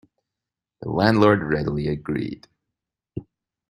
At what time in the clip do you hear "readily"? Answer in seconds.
1.43-1.87